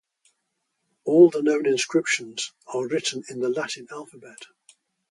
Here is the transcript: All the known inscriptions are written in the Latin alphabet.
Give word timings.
All 1.03 1.29
the 1.29 1.43
known 1.43 1.67
inscriptions 1.67 2.53
are 2.65 2.87
written 2.87 3.21
in 3.29 3.39
the 3.39 3.49
Latin 3.49 3.85
alphabet. 3.91 4.47